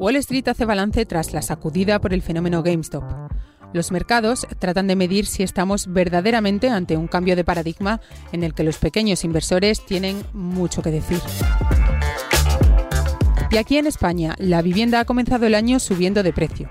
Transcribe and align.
Wall 0.00 0.16
Street 0.16 0.48
hace 0.48 0.64
balance 0.64 1.04
tras 1.04 1.34
la 1.34 1.42
sacudida 1.42 2.00
por 2.00 2.14
el 2.14 2.22
fenómeno 2.22 2.62
GameStop. 2.62 3.04
Los 3.74 3.92
mercados 3.92 4.46
tratan 4.58 4.86
de 4.86 4.96
medir 4.96 5.26
si 5.26 5.42
estamos 5.42 5.92
verdaderamente 5.92 6.70
ante 6.70 6.96
un 6.96 7.06
cambio 7.06 7.36
de 7.36 7.44
paradigma 7.44 8.00
en 8.32 8.42
el 8.42 8.54
que 8.54 8.64
los 8.64 8.78
pequeños 8.78 9.24
inversores 9.24 9.84
tienen 9.84 10.24
mucho 10.32 10.80
que 10.80 10.90
decir. 10.90 11.20
Y 13.50 13.58
aquí 13.58 13.76
en 13.76 13.86
España, 13.86 14.36
la 14.38 14.62
vivienda 14.62 15.00
ha 15.00 15.04
comenzado 15.04 15.44
el 15.44 15.54
año 15.54 15.78
subiendo 15.78 16.22
de 16.22 16.32
precio. 16.32 16.70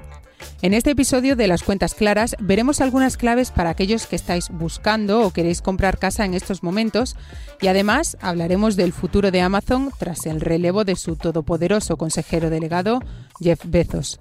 En 0.62 0.74
este 0.74 0.92
episodio 0.92 1.38
de 1.38 1.48
las 1.48 1.64
cuentas 1.64 1.96
claras 1.96 2.36
veremos 2.38 2.82
algunas 2.82 3.16
claves 3.16 3.50
para 3.50 3.70
aquellos 3.70 4.08
que 4.08 4.18
estáis 4.18 4.50
buscando 4.50 5.22
o 5.22 5.32
queréis 5.32 5.62
comprar 5.62 5.98
casa 5.98 6.26
en 6.26 6.34
estos 6.34 6.64
momentos 6.64 7.16
y 7.62 7.68
además 7.68 8.18
hablaremos 8.20 8.76
del 8.76 8.92
futuro 8.92 9.32
de 9.32 9.40
Amazon 9.40 9.90
tras 9.98 10.26
el 10.26 10.42
relevo 10.42 10.84
de 10.84 10.98
su 10.98 11.16
todopoderoso 11.16 11.96
consejero 11.96 12.50
delegado 12.50 13.00
Jeff 13.40 13.62
Bezos. 13.64 14.20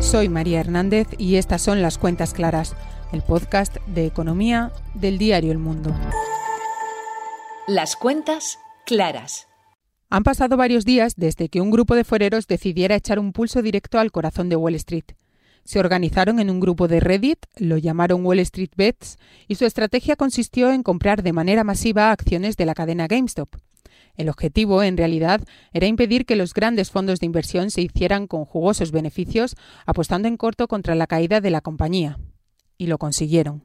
Soy 0.00 0.30
María 0.30 0.60
Hernández 0.60 1.08
y 1.18 1.36
estas 1.36 1.60
son 1.60 1.82
las 1.82 1.98
cuentas 1.98 2.32
claras, 2.32 2.74
el 3.12 3.20
podcast 3.20 3.76
de 3.88 4.06
economía 4.06 4.72
del 4.94 5.18
diario 5.18 5.52
El 5.52 5.58
Mundo. 5.58 5.94
Las 7.66 7.94
cuentas 7.94 8.58
claras. 8.86 9.48
Han 10.08 10.22
pasado 10.22 10.56
varios 10.56 10.84
días 10.84 11.14
desde 11.16 11.48
que 11.48 11.60
un 11.60 11.70
grupo 11.70 11.96
de 11.96 12.04
foreros 12.04 12.46
decidiera 12.46 12.94
echar 12.94 13.18
un 13.18 13.32
pulso 13.32 13.60
directo 13.60 13.98
al 13.98 14.12
corazón 14.12 14.48
de 14.48 14.54
Wall 14.54 14.76
Street. 14.76 15.04
Se 15.64 15.80
organizaron 15.80 16.38
en 16.38 16.48
un 16.48 16.60
grupo 16.60 16.86
de 16.86 17.00
Reddit, 17.00 17.44
lo 17.56 17.76
llamaron 17.76 18.24
Wall 18.24 18.38
Street 18.38 18.70
Bets, 18.76 19.18
y 19.48 19.56
su 19.56 19.64
estrategia 19.64 20.14
consistió 20.14 20.70
en 20.70 20.84
comprar 20.84 21.24
de 21.24 21.32
manera 21.32 21.64
masiva 21.64 22.12
acciones 22.12 22.56
de 22.56 22.66
la 22.66 22.74
cadena 22.74 23.08
GameStop. 23.08 23.56
El 24.14 24.28
objetivo, 24.28 24.84
en 24.84 24.96
realidad, 24.96 25.40
era 25.72 25.88
impedir 25.88 26.24
que 26.24 26.36
los 26.36 26.54
grandes 26.54 26.92
fondos 26.92 27.18
de 27.18 27.26
inversión 27.26 27.72
se 27.72 27.82
hicieran 27.82 28.28
con 28.28 28.44
jugosos 28.44 28.92
beneficios, 28.92 29.56
apostando 29.86 30.28
en 30.28 30.36
corto 30.36 30.68
contra 30.68 30.94
la 30.94 31.08
caída 31.08 31.40
de 31.40 31.50
la 31.50 31.60
compañía. 31.60 32.16
Y 32.78 32.86
lo 32.86 32.98
consiguieron. 32.98 33.64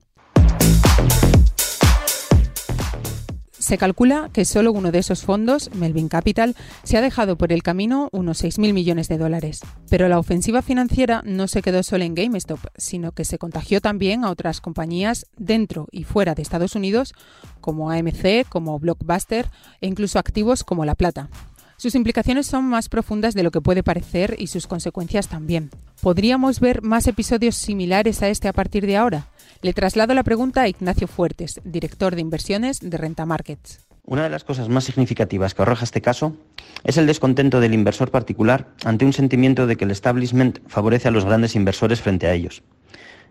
Se 3.61 3.77
calcula 3.77 4.31
que 4.33 4.43
solo 4.43 4.71
uno 4.71 4.91
de 4.91 4.97
esos 4.97 5.21
fondos, 5.21 5.69
Melvin 5.75 6.09
Capital, 6.09 6.55
se 6.81 6.97
ha 6.97 7.01
dejado 7.01 7.37
por 7.37 7.53
el 7.53 7.61
camino 7.61 8.09
unos 8.11 8.43
6.000 8.43 8.73
millones 8.73 9.07
de 9.07 9.19
dólares. 9.19 9.61
Pero 9.87 10.09
la 10.09 10.17
ofensiva 10.17 10.63
financiera 10.63 11.21
no 11.25 11.47
se 11.47 11.61
quedó 11.61 11.83
solo 11.83 12.03
en 12.03 12.15
GameStop, 12.15 12.59
sino 12.75 13.11
que 13.11 13.23
se 13.23 13.37
contagió 13.37 13.79
también 13.79 14.23
a 14.23 14.31
otras 14.31 14.61
compañías 14.61 15.27
dentro 15.37 15.87
y 15.91 16.05
fuera 16.05 16.33
de 16.33 16.41
Estados 16.41 16.73
Unidos, 16.73 17.13
como 17.61 17.91
AMC, 17.91 18.49
como 18.49 18.79
Blockbuster 18.79 19.51
e 19.79 19.85
incluso 19.85 20.17
activos 20.17 20.63
como 20.63 20.83
La 20.83 20.95
Plata. 20.95 21.29
Sus 21.77 21.93
implicaciones 21.93 22.47
son 22.47 22.65
más 22.65 22.89
profundas 22.89 23.35
de 23.35 23.43
lo 23.43 23.51
que 23.51 23.61
puede 23.61 23.83
parecer 23.83 24.37
y 24.39 24.47
sus 24.47 24.65
consecuencias 24.65 25.27
también. 25.27 25.69
¿Podríamos 26.01 26.59
ver 26.59 26.81
más 26.81 27.05
episodios 27.05 27.55
similares 27.55 28.23
a 28.23 28.27
este 28.29 28.47
a 28.47 28.53
partir 28.53 28.87
de 28.87 28.97
ahora? 28.97 29.27
Le 29.61 29.71
traslado 29.71 30.15
la 30.15 30.23
pregunta 30.23 30.63
a 30.63 30.67
Ignacio 30.67 31.07
Fuertes, 31.07 31.61
director 31.63 32.15
de 32.15 32.21
inversiones 32.21 32.79
de 32.79 32.97
Renta 32.97 33.27
Markets. 33.27 33.85
Una 34.03 34.23
de 34.23 34.31
las 34.31 34.43
cosas 34.43 34.67
más 34.67 34.83
significativas 34.83 35.53
que 35.53 35.61
arroja 35.61 35.83
este 35.83 36.01
caso 36.01 36.35
es 36.83 36.97
el 36.97 37.05
descontento 37.05 37.59
del 37.59 37.75
inversor 37.75 38.09
particular 38.09 38.69
ante 38.83 39.05
un 39.05 39.13
sentimiento 39.13 39.67
de 39.67 39.75
que 39.75 39.85
el 39.85 39.91
establishment 39.91 40.57
favorece 40.67 41.07
a 41.07 41.11
los 41.11 41.23
grandes 41.23 41.55
inversores 41.55 42.01
frente 42.01 42.25
a 42.25 42.33
ellos. 42.33 42.63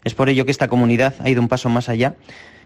Es 0.05 0.15
por 0.15 0.29
ello 0.29 0.45
que 0.45 0.53
esta 0.53 0.69
comunidad 0.69 1.17
ha 1.19 1.29
ido 1.29 1.43
un 1.43 1.49
paso 1.49 1.69
más 1.71 1.89
allá, 1.89 2.15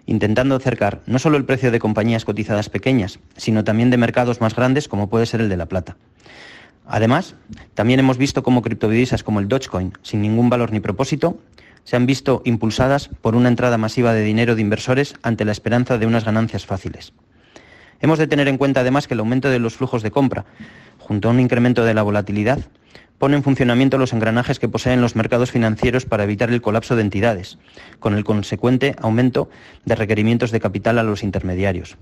intentando 0.04 0.54
acercar 0.54 1.00
no 1.06 1.18
solo 1.18 1.38
el 1.38 1.46
precio 1.46 1.70
de 1.70 1.78
compañías 1.78 2.26
cotizadas 2.26 2.68
pequeñas, 2.68 3.20
sino 3.38 3.64
también 3.64 3.88
de 3.88 3.96
mercados 3.96 4.42
más 4.42 4.54
grandes 4.54 4.86
como 4.86 5.08
puede 5.08 5.24
ser 5.24 5.40
el 5.40 5.48
de 5.48 5.56
la 5.56 5.64
plata. 5.64 5.96
Además, 6.86 7.34
también 7.74 8.00
hemos 8.00 8.18
visto 8.18 8.42
cómo 8.42 8.62
criptodivisas 8.62 9.22
como 9.22 9.40
el 9.40 9.48
Dogecoin, 9.48 9.92
sin 10.02 10.22
ningún 10.22 10.50
valor 10.50 10.72
ni 10.72 10.80
propósito, 10.80 11.38
se 11.84 11.96
han 11.96 12.06
visto 12.06 12.42
impulsadas 12.44 13.10
por 13.20 13.34
una 13.34 13.48
entrada 13.48 13.78
masiva 13.78 14.12
de 14.12 14.22
dinero 14.22 14.54
de 14.54 14.62
inversores 14.62 15.14
ante 15.22 15.44
la 15.44 15.52
esperanza 15.52 15.98
de 15.98 16.06
unas 16.06 16.24
ganancias 16.24 16.66
fáciles. 16.66 17.12
Hemos 18.00 18.18
de 18.18 18.26
tener 18.26 18.48
en 18.48 18.58
cuenta 18.58 18.80
además 18.80 19.06
que 19.06 19.14
el 19.14 19.20
aumento 19.20 19.48
de 19.48 19.58
los 19.58 19.76
flujos 19.76 20.02
de 20.02 20.10
compra, 20.10 20.44
junto 20.98 21.28
a 21.28 21.30
un 21.30 21.40
incremento 21.40 21.84
de 21.84 21.94
la 21.94 22.02
volatilidad, 22.02 22.58
pone 23.18 23.36
en 23.36 23.42
funcionamiento 23.42 23.96
los 23.96 24.12
engranajes 24.12 24.58
que 24.58 24.68
poseen 24.68 25.00
los 25.00 25.16
mercados 25.16 25.50
financieros 25.50 26.04
para 26.04 26.24
evitar 26.24 26.50
el 26.50 26.60
colapso 26.60 26.96
de 26.96 27.02
entidades, 27.02 27.58
con 28.00 28.14
el 28.14 28.24
consecuente 28.24 28.96
aumento 29.00 29.48
de 29.84 29.94
requerimientos 29.94 30.50
de 30.50 30.60
capital 30.60 30.98
a 30.98 31.02
los 31.02 31.22
intermediarios. 31.22 31.96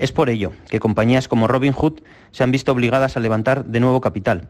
Es 0.00 0.12
por 0.12 0.30
ello 0.30 0.52
que 0.70 0.80
compañías 0.80 1.28
como 1.28 1.46
Robinhood 1.46 2.00
se 2.30 2.42
han 2.42 2.50
visto 2.50 2.72
obligadas 2.72 3.18
a 3.18 3.20
levantar 3.20 3.66
de 3.66 3.80
nuevo 3.80 4.00
capital, 4.00 4.48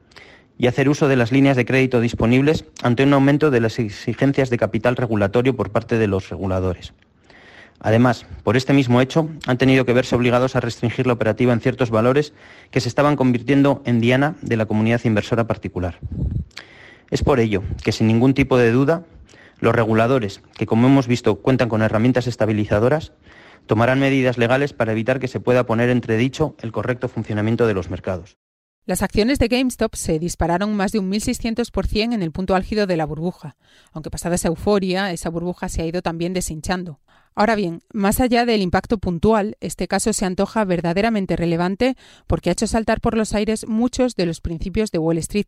y 0.56 0.69
hacer 0.69 0.88
uso 0.88 1.09
de 1.09 1.16
las 1.16 1.33
líneas 1.33 1.56
de 1.56 1.65
crédito 1.65 2.00
disponibles 2.00 2.66
ante 2.84 3.03
un 3.03 3.12
aumento 3.12 3.50
de 3.50 3.59
las 3.59 3.81
exigencias 3.81 4.49
de 4.49 4.59
capital 4.59 4.94
regulatorio 4.94 5.56
por 5.56 5.71
parte 5.71 5.99
de 5.99 6.06
los 6.06 6.28
reguladores. 6.28 6.93
Además, 7.81 8.27
por 8.44 8.56
este 8.56 8.72
mismo 8.72 9.00
hecho, 9.00 9.28
han 9.44 9.59
tenido 9.59 9.84
que 9.84 9.93
verse 9.93 10.15
obligados 10.15 10.55
a 10.55 10.61
restringir 10.61 11.09
la 11.09 11.15
operativa 11.15 11.53
en 11.53 11.61
ciertos 11.61 11.91
valores 11.91 12.32
que 12.71 12.81
se 12.81 12.88
estaban 12.88 13.17
convirtiendo 13.17 13.82
en 13.84 14.00
diana 14.00 14.37
de 14.43 14.56
la 14.56 14.67
comunidad 14.67 15.00
inversora 15.03 15.49
particular. 15.49 15.99
Es 17.11 17.25
por 17.25 17.41
ello 17.41 17.65
que, 17.82 17.91
sin 17.91 18.06
ningún 18.06 18.34
tipo 18.34 18.56
de 18.56 18.71
duda, 18.71 19.03
los 19.59 19.75
reguladores, 19.75 20.43
que 20.56 20.67
como 20.67 20.87
hemos 20.87 21.09
visto 21.09 21.41
cuentan 21.41 21.69
con 21.69 21.82
herramientas 21.82 22.28
estabilizadoras, 22.28 23.12
tomarán 23.70 24.00
medidas 24.00 24.36
legales 24.36 24.72
para 24.72 24.91
evitar 24.91 25.20
que 25.20 25.28
se 25.28 25.38
pueda 25.38 25.64
poner 25.64 25.91
entredicho 25.91 26.56
el 26.60 26.72
correcto 26.72 27.06
funcionamiento 27.06 27.69
de 27.69 27.75
los 27.75 27.88
mercados. 27.88 28.36
Las 28.84 29.00
acciones 29.00 29.38
de 29.38 29.47
GameStop 29.47 29.94
se 29.94 30.19
dispararon 30.19 30.75
más 30.75 30.91
de 30.91 30.98
un 30.98 31.08
1.600% 31.08 32.12
en 32.12 32.20
el 32.20 32.32
punto 32.32 32.56
álgido 32.56 32.88
de 32.88 32.97
la 32.97 33.06
burbuja, 33.06 33.56
aunque 33.92 34.10
pasada 34.10 34.34
esa 34.34 34.48
euforia, 34.48 35.12
esa 35.12 35.31
burbuja 35.31 35.69
se 35.69 35.82
ha 35.82 35.86
ido 35.86 36.03
también 36.03 36.34
deshinchando. 36.34 36.98
Ahora 37.36 37.54
bien, 37.54 37.82
más 37.92 38.19
allá 38.19 38.44
del 38.44 38.60
impacto 38.60 38.98
puntual, 38.98 39.56
este 39.60 39.87
caso 39.87 40.12
se 40.12 40.26
antoja 40.26 40.64
verdaderamente 40.64 41.37
relevante 41.37 41.94
porque 42.26 42.50
ha 42.50 42.54
hecho 42.54 42.66
saltar 42.66 43.00
por 43.00 43.16
los 43.16 43.34
aires 43.34 43.69
muchos 43.69 44.16
de 44.16 44.26
los 44.26 44.41
principios 44.41 44.91
de 44.91 44.98
Wall 44.98 45.19
Street. 45.19 45.47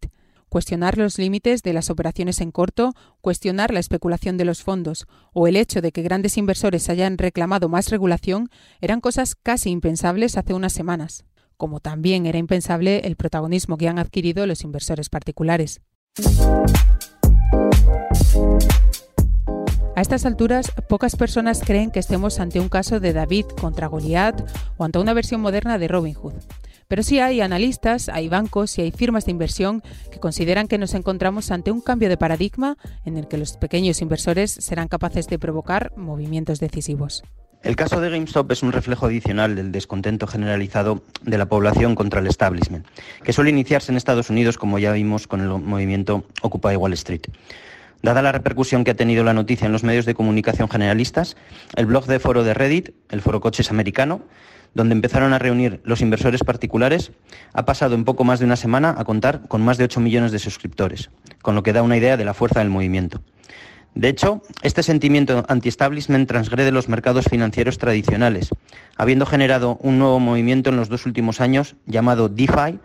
Cuestionar 0.53 0.99
los 0.99 1.17
límites 1.17 1.63
de 1.63 1.73
las 1.73 1.89
operaciones 1.89 2.43
en 2.43 2.51
corto, 2.51 2.93
cuestionar 3.23 3.73
la 3.73 3.81
especulación 3.81 4.37
de 4.37 4.45
los 4.45 4.63
fondos 4.63 5.07
o 5.33 5.47
el 5.47 5.57
hecho 5.57 5.81
de 5.81 5.93
que 5.93 6.03
grandes 6.03 6.37
inversores 6.37 6.91
hayan 6.91 7.17
reclamado 7.17 7.71
más 7.71 7.89
regulación 7.89 8.51
eran 8.83 9.01
cosas 9.01 9.35
casi 9.35 9.71
impensables 9.71 10.37
hace 10.37 10.53
unas 10.53 10.75
semanas 10.75 11.25
como 11.57 11.81
también 11.81 12.27
era 12.27 12.37
impensable 12.37 12.99
el 13.05 13.17
protagonismo 13.17 13.79
que 13.79 13.89
han 13.89 13.99
adquirido 13.99 14.47
los 14.47 14.63
inversores 14.63 15.09
particulares. 15.09 15.81
A 19.97 20.01
estas 20.03 20.27
alturas, 20.27 20.71
pocas 20.87 21.17
personas 21.17 21.63
creen 21.65 21.91
que 21.91 22.01
estemos 22.01 22.41
ante 22.41 22.61
un 22.61 22.69
caso 22.69 23.01
de 23.01 23.15
David 23.15 23.47
contra 23.59 23.87
Goliat 23.87 24.43
o 24.77 24.85
ante 24.85 24.99
una 24.99 25.15
versión 25.15 25.41
moderna 25.41 25.79
de 25.79 25.89
Robin 25.89 26.15
Hood. 26.15 26.35
Pero 26.93 27.03
sí 27.03 27.21
hay 27.21 27.41
analistas, 27.41 28.11
hay 28.11 28.29
bancos 28.29 28.77
y 28.77 28.83
hay 28.83 28.91
firmas 28.91 29.25
de 29.25 29.31
inversión 29.31 29.83
que 30.11 30.21
consideran 30.21 30.69
que 30.69 30.77
nos 30.77 30.93
encontramos 30.93 31.51
ante 31.51 31.71
un 31.71 31.81
cambio 31.81 32.11
de 32.11 32.19
paradigma 32.19 32.77
en 33.07 33.17
el 33.17 33.29
que 33.29 33.39
los 33.39 33.57
pequeños 33.57 34.03
inversores 34.03 34.51
serán 34.51 34.89
capaces 34.89 35.27
de 35.27 35.39
provocar 35.39 35.95
movimientos 35.97 36.61
decisivos. 36.61 37.23
El 37.63 37.77
caso 37.77 37.99
de 37.99 38.11
GameStop 38.11 38.53
es 38.53 38.63
un 38.63 38.73
reflejo 38.73 39.07
adicional 39.07 39.57
del 39.57 39.73
descontento 39.73 40.27
generalizado 40.27 41.03
de 41.23 41.39
la 41.39 41.47
población 41.47 41.95
contra 41.95 42.21
el 42.21 42.27
establishment, 42.27 42.87
que 43.25 43.33
suele 43.33 43.49
iniciarse 43.49 43.91
en 43.91 43.97
Estados 43.97 44.29
Unidos, 44.29 44.59
como 44.59 44.79
ya 44.79 44.93
vimos 44.93 45.27
con 45.27 45.41
el 45.41 45.49
movimiento 45.49 46.27
Occupy 46.43 46.77
Wall 46.77 46.93
Street. 46.93 47.23
Dada 48.03 48.21
la 48.21 48.33
repercusión 48.33 48.85
que 48.85 48.91
ha 48.91 48.97
tenido 48.97 49.25
la 49.25 49.33
noticia 49.33 49.65
en 49.65 49.73
los 49.73 49.83
medios 49.83 50.05
de 50.05 50.13
comunicación 50.13 50.69
generalistas, 50.69 51.39
el 51.75 51.87
blog 51.87 52.05
de 52.05 52.19
foro 52.19 52.45
de 52.45 52.53
Reddit, 52.53 52.91
el 53.09 53.23
foro 53.23 53.41
Coches 53.41 53.71
Americano, 53.71 54.21
donde 54.75 54.95
empezaron 54.95 55.33
a 55.33 55.39
reunir 55.39 55.81
los 55.85 56.01
inversores 56.01 56.43
particulares, 56.45 57.13
ha 57.53 57.65
pasado 57.65 57.95
en 57.95 58.05
poco 58.05 58.25
más 58.25 58.39
de 58.39 58.47
una 58.47 58.57
semana 58.57 58.95
a 58.97 59.05
contar 59.05 59.43
con 59.49 59.63
más 59.63 59.79
de 59.79 59.85
8 59.85 60.01
millones 60.01 60.33
de 60.33 60.39
suscriptores, 60.39 61.11
con 61.43 61.55
lo 61.55 61.63
que 61.63 61.73
da 61.73 61.83
una 61.83 61.97
idea 61.97 62.17
de 62.17 62.25
la 62.25 62.35
fuerza 62.35 62.61
del 62.61 62.71
movimiento. 62.71 63.21
De 63.95 64.09
hecho, 64.09 64.43
este 64.63 64.83
sentimiento 64.83 65.45
anti-establishment 65.49 66.27
transgrede 66.27 66.73
los 66.73 66.89
mercados 66.89 67.27
financieros 67.27 67.77
tradicionales, 67.77 68.49
habiendo 68.97 69.27
generado 69.27 69.77
un 69.83 69.99
nuevo 69.99 70.19
movimiento 70.19 70.71
en 70.71 70.77
los 70.77 70.89
dos 70.89 71.05
últimos 71.05 71.43
años 71.43 71.77
llamado 71.87 72.31
DeFi, 72.31 72.79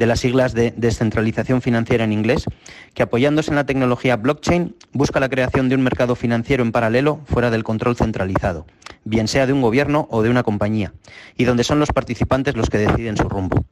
de 0.00 0.06
las 0.06 0.20
siglas 0.20 0.54
de 0.54 0.72
descentralización 0.78 1.60
financiera 1.60 2.04
en 2.04 2.12
inglés, 2.14 2.46
que 2.94 3.02
apoyándose 3.02 3.50
en 3.50 3.56
la 3.56 3.66
tecnología 3.66 4.16
blockchain 4.16 4.74
busca 4.94 5.20
la 5.20 5.28
creación 5.28 5.68
de 5.68 5.74
un 5.74 5.82
mercado 5.82 6.14
financiero 6.14 6.62
en 6.62 6.72
paralelo 6.72 7.20
fuera 7.26 7.50
del 7.50 7.64
control 7.64 7.96
centralizado, 7.96 8.66
bien 9.04 9.28
sea 9.28 9.46
de 9.46 9.52
un 9.52 9.60
gobierno 9.60 10.08
o 10.10 10.22
de 10.22 10.30
una 10.30 10.42
compañía, 10.42 10.94
y 11.36 11.44
donde 11.44 11.64
son 11.64 11.80
los 11.80 11.90
participantes 11.90 12.56
los 12.56 12.70
que 12.70 12.78
deciden 12.78 13.18
su 13.18 13.28
rumbo. 13.28 13.66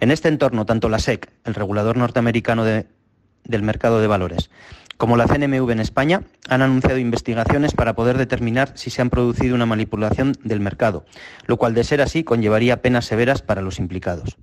En 0.00 0.10
este 0.10 0.28
entorno, 0.28 0.64
tanto 0.64 0.88
la 0.88 0.98
SEC, 0.98 1.30
el 1.44 1.52
regulador 1.52 1.98
norteamericano 1.98 2.64
del 2.64 3.62
mercado 3.62 4.00
de 4.00 4.06
valores, 4.06 4.48
como 4.96 5.18
la 5.18 5.26
CNMV 5.26 5.72
en 5.72 5.80
España, 5.80 6.22
han 6.48 6.62
anunciado 6.62 6.96
investigaciones 6.96 7.74
para 7.74 7.94
poder 7.94 8.16
determinar 8.16 8.72
si 8.76 8.88
se 8.88 9.02
han 9.02 9.10
producido 9.10 9.56
una 9.56 9.66
manipulación 9.66 10.32
del 10.42 10.60
mercado, 10.60 11.04
lo 11.44 11.58
cual, 11.58 11.74
de 11.74 11.84
ser 11.84 12.00
así, 12.00 12.24
conllevaría 12.24 12.80
penas 12.80 13.04
severas 13.04 13.42
para 13.42 13.60
los 13.60 13.78
implicados. 13.78 14.38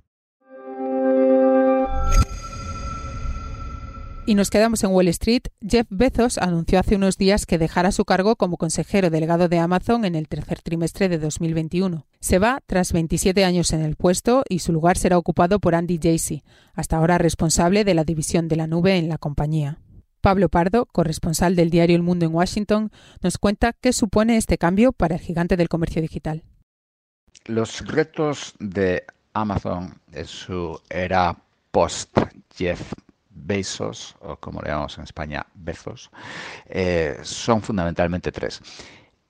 Y 4.28 4.34
nos 4.34 4.50
quedamos 4.50 4.84
en 4.84 4.90
Wall 4.90 5.08
Street. 5.08 5.44
Jeff 5.66 5.86
Bezos 5.88 6.36
anunció 6.36 6.78
hace 6.78 6.96
unos 6.96 7.16
días 7.16 7.46
que 7.46 7.56
dejará 7.56 7.92
su 7.92 8.04
cargo 8.04 8.36
como 8.36 8.58
consejero 8.58 9.08
delegado 9.08 9.48
de 9.48 9.58
Amazon 9.58 10.04
en 10.04 10.14
el 10.14 10.28
tercer 10.28 10.60
trimestre 10.60 11.08
de 11.08 11.16
2021. 11.16 12.06
Se 12.20 12.38
va 12.38 12.60
tras 12.66 12.92
27 12.92 13.46
años 13.46 13.72
en 13.72 13.80
el 13.80 13.96
puesto 13.96 14.44
y 14.46 14.58
su 14.58 14.74
lugar 14.74 14.98
será 14.98 15.16
ocupado 15.16 15.60
por 15.60 15.74
Andy 15.74 15.98
Jassy, 15.98 16.42
hasta 16.74 16.98
ahora 16.98 17.16
responsable 17.16 17.84
de 17.84 17.94
la 17.94 18.04
división 18.04 18.48
de 18.48 18.56
la 18.56 18.66
nube 18.66 18.98
en 18.98 19.08
la 19.08 19.16
compañía. 19.16 19.78
Pablo 20.20 20.50
Pardo, 20.50 20.84
corresponsal 20.84 21.56
del 21.56 21.70
diario 21.70 21.96
El 21.96 22.02
Mundo 22.02 22.26
en 22.26 22.34
Washington, 22.34 22.90
nos 23.22 23.38
cuenta 23.38 23.72
qué 23.72 23.94
supone 23.94 24.36
este 24.36 24.58
cambio 24.58 24.92
para 24.92 25.14
el 25.14 25.22
gigante 25.22 25.56
del 25.56 25.70
comercio 25.70 26.02
digital. 26.02 26.44
Los 27.46 27.80
retos 27.86 28.52
de 28.58 29.06
Amazon 29.32 29.98
en 30.12 30.26
su 30.26 30.78
era 30.90 31.34
post-Jeff 31.70 32.92
Bezos, 33.44 34.16
o 34.20 34.36
como 34.36 34.60
le 34.60 34.70
llamamos 34.70 34.98
en 34.98 35.04
España, 35.04 35.46
Bezos, 35.54 36.10
eh, 36.66 37.18
son 37.22 37.62
fundamentalmente 37.62 38.32
tres. 38.32 38.60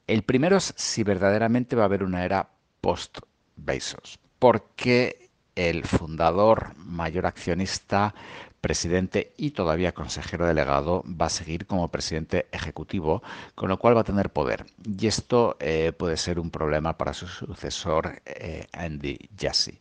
El 0.06 0.22
primero 0.22 0.56
es 0.56 0.72
si 0.76 1.02
verdaderamente 1.02 1.76
va 1.76 1.82
a 1.82 1.86
haber 1.86 2.02
una 2.02 2.24
era 2.24 2.48
post-Bezos, 2.80 4.18
porque 4.38 5.28
el 5.54 5.84
fundador, 5.84 6.74
mayor 6.76 7.26
accionista, 7.26 8.14
presidente 8.60 9.34
y 9.36 9.52
todavía 9.52 9.92
consejero 9.92 10.46
delegado 10.46 11.04
va 11.06 11.26
a 11.26 11.30
seguir 11.30 11.66
como 11.66 11.90
presidente 11.90 12.48
ejecutivo, 12.52 13.22
con 13.54 13.68
lo 13.68 13.78
cual 13.78 13.96
va 13.96 14.00
a 14.00 14.04
tener 14.04 14.30
poder. 14.30 14.66
Y 14.84 15.06
esto 15.06 15.56
eh, 15.60 15.92
puede 15.96 16.16
ser 16.16 16.38
un 16.38 16.50
problema 16.50 16.96
para 16.96 17.14
su 17.14 17.26
sucesor, 17.26 18.20
eh, 18.24 18.66
Andy 18.72 19.18
Jassy. 19.38 19.78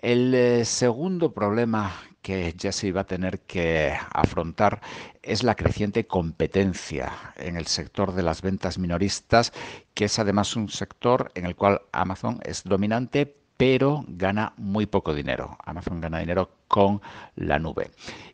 El 0.00 0.64
segundo 0.64 1.32
problema 1.32 1.92
que 2.22 2.54
Jesse 2.58 2.94
va 2.94 3.02
a 3.02 3.06
tener 3.06 3.40
que 3.40 3.94
afrontar 4.12 4.80
es 5.22 5.42
la 5.42 5.56
creciente 5.56 6.06
competencia 6.06 7.12
en 7.36 7.56
el 7.56 7.66
sector 7.66 8.14
de 8.14 8.22
las 8.22 8.40
ventas 8.42 8.78
minoristas, 8.78 9.52
que 9.94 10.06
es 10.06 10.18
además 10.18 10.56
un 10.56 10.68
sector 10.68 11.30
en 11.34 11.46
el 11.46 11.56
cual 11.56 11.82
Amazon 11.92 12.40
es 12.44 12.64
dominante, 12.64 13.36
pero 13.56 14.04
gana 14.08 14.54
muy 14.56 14.86
poco 14.86 15.14
dinero. 15.14 15.58
Amazon 15.64 16.00
gana 16.00 16.18
dinero 16.20 16.50
con 16.72 17.02
la 17.36 17.58
nube. 17.58 17.90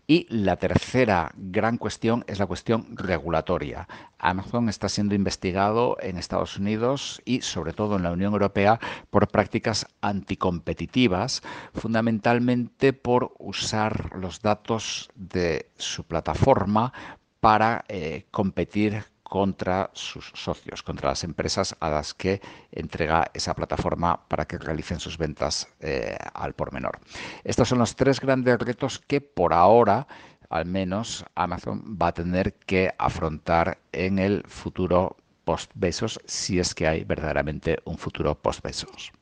Y 0.06 0.28
la 0.30 0.54
tercera 0.54 1.32
gran 1.34 1.76
cuestión 1.76 2.24
es 2.28 2.38
la 2.38 2.46
cuestión 2.46 2.96
regulatoria. 2.96 3.88
Amazon 4.16 4.68
está 4.68 4.88
siendo 4.88 5.16
investigado 5.16 5.96
en 6.00 6.16
Estados 6.16 6.56
Unidos 6.56 7.20
y 7.24 7.40
sobre 7.40 7.72
todo 7.72 7.96
en 7.96 8.04
la 8.04 8.12
Unión 8.12 8.32
Europea 8.32 8.78
por 9.10 9.26
prácticas 9.26 9.88
anticompetitivas, 10.02 11.42
fundamentalmente 11.74 12.92
por 12.92 13.34
usar 13.40 14.16
los 14.16 14.40
datos 14.40 15.10
de 15.16 15.72
su 15.76 16.04
plataforma 16.04 16.92
para 17.40 17.84
eh, 17.88 18.26
competir 18.30 19.04
contra 19.28 19.90
sus 19.92 20.32
socios, 20.34 20.82
contra 20.82 21.10
las 21.10 21.22
empresas 21.22 21.76
a 21.80 21.90
las 21.90 22.14
que 22.14 22.40
entrega 22.72 23.30
esa 23.34 23.54
plataforma 23.54 24.26
para 24.28 24.46
que 24.46 24.58
realicen 24.58 25.00
sus 25.00 25.18
ventas 25.18 25.68
eh, 25.80 26.16
al 26.34 26.54
por 26.54 26.72
menor. 26.72 26.98
Estos 27.44 27.68
son 27.68 27.78
los 27.78 27.94
tres 27.94 28.20
grandes 28.20 28.58
retos 28.58 28.98
que 28.98 29.20
por 29.20 29.52
ahora 29.52 30.06
al 30.48 30.64
menos 30.64 31.24
Amazon 31.34 31.98
va 32.00 32.08
a 32.08 32.14
tener 32.14 32.54
que 32.54 32.94
afrontar 32.98 33.78
en 33.92 34.18
el 34.18 34.44
futuro 34.46 35.16
post-besos, 35.44 36.20
si 36.24 36.58
es 36.58 36.74
que 36.74 36.86
hay 36.86 37.04
verdaderamente 37.04 37.78
un 37.84 37.98
futuro 37.98 38.34
post-besos. 38.34 39.12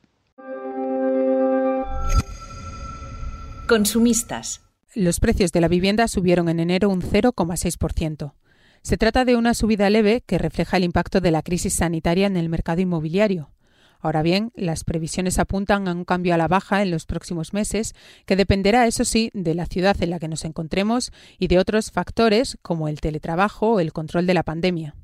Consumistas. 3.67 4.61
Los 4.95 5.19
precios 5.19 5.51
de 5.51 5.61
la 5.61 5.67
vivienda 5.67 6.07
subieron 6.07 6.47
en 6.47 6.61
enero 6.61 6.89
un 6.89 7.01
0,6%. 7.01 8.33
Se 8.81 8.97
trata 8.97 9.25
de 9.25 9.35
una 9.35 9.53
subida 9.53 9.89
leve 9.89 10.21
que 10.25 10.37
refleja 10.37 10.77
el 10.77 10.83
impacto 10.83 11.21
de 11.21 11.31
la 11.31 11.41
crisis 11.41 11.73
sanitaria 11.73 12.27
en 12.27 12.37
el 12.37 12.49
mercado 12.49 12.81
inmobiliario. 12.81 13.51
Ahora 13.99 14.21
bien, 14.21 14.51
las 14.55 14.83
previsiones 14.83 15.39
apuntan 15.39 15.87
a 15.87 15.93
un 15.93 16.05
cambio 16.05 16.33
a 16.33 16.37
la 16.37 16.47
baja 16.47 16.81
en 16.81 16.91
los 16.91 17.05
próximos 17.05 17.53
meses, 17.53 17.95
que 18.25 18.35
dependerá, 18.35 18.85
eso 18.85 19.05
sí, 19.05 19.31
de 19.33 19.55
la 19.55 19.65
ciudad 19.65 20.01
en 20.01 20.11
la 20.11 20.19
que 20.19 20.27
nos 20.27 20.45
encontremos 20.45 21.11
y 21.39 21.47
de 21.47 21.59
otros 21.59 21.91
factores 21.91 22.57
como 22.61 22.87
el 22.87 23.01
teletrabajo 23.01 23.73
o 23.73 23.79
el 23.79 23.93
control 23.93 24.27
de 24.27 24.33
la 24.35 24.43
pandemia. 24.43 24.95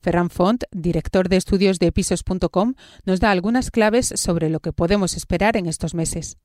Ferran 0.00 0.30
Font, 0.30 0.64
director 0.70 1.28
de 1.28 1.36
estudios 1.36 1.78
de 1.78 1.90
pisos.com, 1.90 2.74
nos 3.04 3.20
da 3.20 3.30
algunas 3.30 3.70
claves 3.70 4.12
sobre 4.14 4.50
lo 4.50 4.60
que 4.60 4.72
podemos 4.72 5.16
esperar 5.16 5.56
en 5.56 5.66
estos 5.66 5.94
meses. 5.94 6.36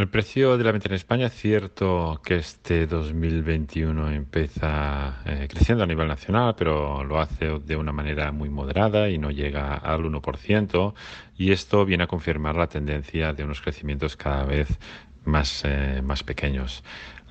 El 0.00 0.08
precio 0.08 0.56
de 0.56 0.64
la 0.64 0.72
venta 0.72 0.88
en 0.88 0.94
España 0.94 1.26
es 1.26 1.34
cierto 1.34 2.22
que 2.24 2.36
este 2.36 2.86
2021 2.86 4.10
empieza 4.12 5.20
eh, 5.26 5.46
creciendo 5.46 5.84
a 5.84 5.86
nivel 5.86 6.08
nacional, 6.08 6.54
pero 6.56 7.04
lo 7.04 7.20
hace 7.20 7.58
de 7.58 7.76
una 7.76 7.92
manera 7.92 8.32
muy 8.32 8.48
moderada 8.48 9.10
y 9.10 9.18
no 9.18 9.30
llega 9.30 9.74
al 9.74 10.02
1%. 10.02 10.94
Y 11.36 11.52
esto 11.52 11.84
viene 11.84 12.04
a 12.04 12.06
confirmar 12.06 12.56
la 12.56 12.66
tendencia 12.66 13.34
de 13.34 13.44
unos 13.44 13.60
crecimientos 13.60 14.16
cada 14.16 14.44
vez 14.44 14.78
más, 15.24 15.62
eh, 15.64 16.02
más 16.02 16.22
pequeños. 16.22 16.82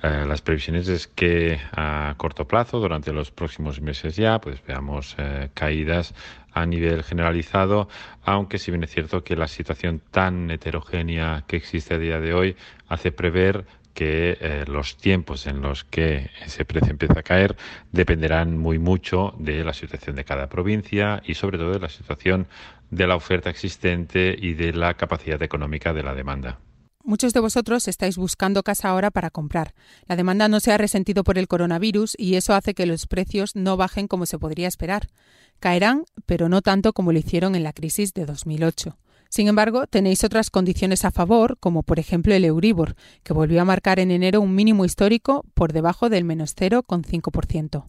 Eh, 0.02 0.24
las 0.26 0.40
previsiones 0.40 0.88
es 0.88 1.06
que 1.06 1.60
a 1.72 2.14
corto 2.16 2.46
plazo, 2.48 2.80
durante 2.80 3.12
los 3.12 3.30
próximos 3.30 3.80
meses 3.80 4.16
ya, 4.16 4.40
pues 4.40 4.62
veamos 4.66 5.16
caídas 5.54 6.14
a 6.52 6.66
nivel 6.66 7.02
generalizado, 7.04 7.88
aunque 8.24 8.58
si 8.58 8.70
bien 8.70 8.82
es 8.84 8.90
cierto 8.90 9.22
que 9.22 9.36
la 9.36 9.48
situación 9.48 10.00
tan 10.10 10.50
heterogénea 10.50 11.44
que 11.46 11.56
existe 11.56 11.94
a 11.94 11.98
día 11.98 12.20
de 12.20 12.34
hoy 12.34 12.56
hace 12.88 13.12
prever 13.12 13.66
que 13.94 14.38
eh, 14.40 14.64
los 14.66 14.96
tiempos 14.96 15.46
en 15.46 15.60
los 15.60 15.84
que 15.84 16.30
ese 16.44 16.64
precio 16.64 16.90
empieza 16.90 17.20
a 17.20 17.22
caer 17.22 17.56
dependerán 17.92 18.56
muy 18.56 18.78
mucho 18.78 19.34
de 19.38 19.64
la 19.64 19.74
situación 19.74 20.16
de 20.16 20.24
cada 20.24 20.48
provincia 20.48 21.22
y 21.24 21.34
sobre 21.34 21.58
todo 21.58 21.72
de 21.72 21.80
la 21.80 21.88
situación 21.88 22.46
de 22.90 23.06
la 23.06 23.16
oferta 23.16 23.50
existente 23.50 24.36
y 24.38 24.54
de 24.54 24.72
la 24.72 24.94
capacidad 24.94 25.42
económica 25.42 25.92
de 25.92 26.02
la 26.02 26.14
demanda. 26.14 26.58
Muchos 27.02 27.32
de 27.32 27.40
vosotros 27.40 27.88
estáis 27.88 28.16
buscando 28.18 28.62
casa 28.62 28.90
ahora 28.90 29.10
para 29.10 29.30
comprar. 29.30 29.74
La 30.06 30.16
demanda 30.16 30.48
no 30.48 30.60
se 30.60 30.70
ha 30.70 30.78
resentido 30.78 31.24
por 31.24 31.38
el 31.38 31.48
coronavirus 31.48 32.14
y 32.18 32.34
eso 32.34 32.54
hace 32.54 32.74
que 32.74 32.84
los 32.84 33.06
precios 33.06 33.56
no 33.56 33.76
bajen 33.78 34.06
como 34.06 34.26
se 34.26 34.38
podría 34.38 34.68
esperar. 34.68 35.08
Caerán, 35.60 36.04
pero 36.26 36.48
no 36.48 36.60
tanto 36.60 36.92
como 36.92 37.12
lo 37.12 37.18
hicieron 37.18 37.54
en 37.54 37.62
la 37.62 37.72
crisis 37.72 38.12
de 38.12 38.26
2008. 38.26 38.98
Sin 39.30 39.48
embargo, 39.48 39.86
tenéis 39.86 40.24
otras 40.24 40.50
condiciones 40.50 41.04
a 41.04 41.10
favor, 41.10 41.56
como 41.58 41.84
por 41.84 41.98
ejemplo 41.98 42.34
el 42.34 42.44
Euribor, 42.44 42.96
que 43.22 43.32
volvió 43.32 43.62
a 43.62 43.64
marcar 43.64 43.98
en 43.98 44.10
enero 44.10 44.40
un 44.40 44.54
mínimo 44.54 44.84
histórico 44.84 45.44
por 45.54 45.72
debajo 45.72 46.10
del 46.10 46.24
menos 46.24 46.54
0,5%. 46.56 47.86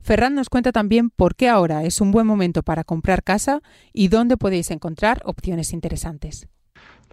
Ferran 0.00 0.34
nos 0.34 0.48
cuenta 0.48 0.70
también 0.70 1.10
por 1.10 1.34
qué 1.34 1.48
ahora 1.48 1.84
es 1.84 2.00
un 2.00 2.12
buen 2.12 2.26
momento 2.26 2.62
para 2.62 2.84
comprar 2.84 3.24
casa 3.24 3.60
y 3.92 4.08
dónde 4.08 4.36
podéis 4.36 4.70
encontrar 4.70 5.20
opciones 5.24 5.72
interesantes. 5.72 6.46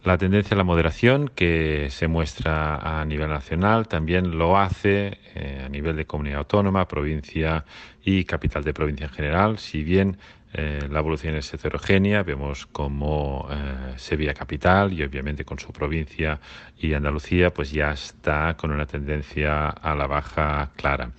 La 0.03 0.17
tendencia 0.17 0.55
a 0.55 0.57
la 0.57 0.63
moderación 0.63 1.27
que 1.27 1.89
se 1.91 2.07
muestra 2.07 2.99
a 2.99 3.05
nivel 3.05 3.29
nacional 3.29 3.87
también 3.87 4.35
lo 4.35 4.57
hace 4.57 5.19
eh, 5.35 5.61
a 5.63 5.69
nivel 5.69 5.95
de 5.95 6.05
comunidad 6.05 6.39
autónoma, 6.39 6.87
provincia 6.87 7.65
y 8.03 8.23
capital 8.23 8.63
de 8.63 8.73
provincia 8.73 9.05
en 9.05 9.11
general. 9.11 9.59
Si 9.59 9.83
bien 9.83 10.17
eh, 10.53 10.87
la 10.89 10.99
evolución 10.99 11.35
es 11.35 11.53
heterogénea, 11.53 12.23
vemos 12.23 12.65
como 12.65 13.47
eh, 13.51 13.93
Sevilla 13.97 14.33
capital 14.33 14.91
y 14.91 15.03
obviamente 15.03 15.45
con 15.45 15.59
su 15.59 15.71
provincia 15.71 16.39
y 16.79 16.93
Andalucía 16.93 17.53
pues 17.53 17.71
ya 17.71 17.91
está 17.91 18.57
con 18.57 18.71
una 18.71 18.87
tendencia 18.87 19.69
a 19.69 19.93
la 19.93 20.07
baja 20.07 20.71
clara. 20.77 21.11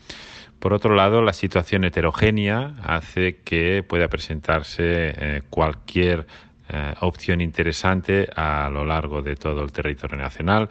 Por 0.59 0.73
otro 0.73 0.97
lado, 0.97 1.23
la 1.23 1.33
situación 1.33 1.85
heterogénea 1.85 2.75
hace 2.83 3.37
que 3.45 3.85
pueda 3.85 4.09
presentarse 4.09 5.43
cualquier 5.51 6.27
eh, 6.73 6.95
opción 7.01 7.41
interesante 7.41 8.29
a 8.35 8.71
lo 8.73 8.85
largo 8.85 9.21
de 9.21 9.37
todo 9.37 9.63
el 9.63 9.73
territorio 9.73 10.17
nacional, 10.17 10.69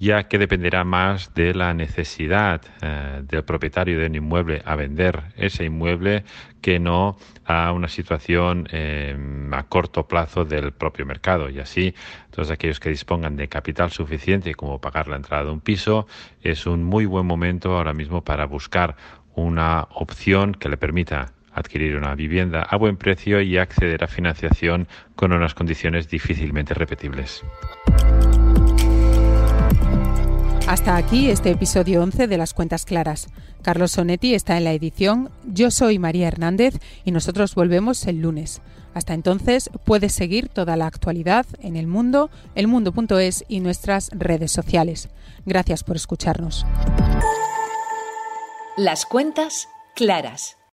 ya 0.00 0.24
que 0.24 0.38
dependerá 0.38 0.82
más 0.84 1.34
de 1.34 1.54
la 1.54 1.74
necesidad 1.74 2.62
eh, 2.80 3.22
del 3.22 3.44
propietario 3.44 3.98
de 3.98 4.06
un 4.06 4.14
inmueble 4.14 4.62
a 4.64 4.76
vender 4.76 5.22
ese 5.36 5.64
inmueble 5.64 6.24
que 6.62 6.78
no 6.78 7.18
a 7.44 7.72
una 7.72 7.88
situación 7.88 8.66
eh, 8.72 9.16
a 9.52 9.62
corto 9.64 10.08
plazo 10.08 10.44
del 10.44 10.72
propio 10.72 11.04
mercado. 11.04 11.50
Y 11.50 11.58
así, 11.58 11.94
todos 12.30 12.50
aquellos 12.50 12.80
que 12.80 12.88
dispongan 12.88 13.36
de 13.36 13.48
capital 13.48 13.90
suficiente 13.90 14.54
como 14.54 14.80
pagar 14.80 15.08
la 15.08 15.16
entrada 15.16 15.44
de 15.44 15.50
un 15.50 15.60
piso, 15.60 16.06
es 16.42 16.66
un 16.66 16.82
muy 16.82 17.04
buen 17.04 17.26
momento 17.26 17.76
ahora 17.76 17.92
mismo 17.92 18.24
para 18.24 18.46
buscar 18.46 18.96
una 19.34 19.88
opción 19.90 20.54
que 20.54 20.68
le 20.68 20.76
permita 20.76 21.32
adquirir 21.52 21.96
una 21.96 22.14
vivienda 22.14 22.62
a 22.62 22.76
buen 22.76 22.96
precio 22.96 23.40
y 23.40 23.58
acceder 23.58 24.02
a 24.04 24.06
financiación 24.06 24.88
con 25.16 25.32
unas 25.32 25.54
condiciones 25.54 26.08
difícilmente 26.08 26.74
repetibles. 26.74 27.42
Hasta 30.66 30.96
aquí 30.96 31.28
este 31.28 31.50
episodio 31.50 32.02
11 32.02 32.28
de 32.28 32.38
Las 32.38 32.54
Cuentas 32.54 32.86
Claras. 32.86 33.28
Carlos 33.62 33.92
Sonetti 33.92 34.34
está 34.34 34.56
en 34.56 34.64
la 34.64 34.72
edición, 34.72 35.30
yo 35.44 35.70
soy 35.70 35.98
María 35.98 36.28
Hernández 36.28 36.78
y 37.04 37.10
nosotros 37.10 37.54
volvemos 37.54 38.06
el 38.06 38.22
lunes. 38.22 38.62
Hasta 38.94 39.12
entonces 39.12 39.70
puedes 39.84 40.12
seguir 40.12 40.48
toda 40.48 40.76
la 40.76 40.86
actualidad 40.86 41.46
en 41.60 41.76
el 41.76 41.86
mundo, 41.86 42.30
elmundo.es 42.54 43.44
y 43.48 43.60
nuestras 43.60 44.10
redes 44.12 44.52
sociales. 44.52 45.08
Gracias 45.44 45.84
por 45.84 45.96
escucharnos. 45.96 46.64
Las 48.76 49.04
cuentas 49.04 49.68
claras. 49.94 50.56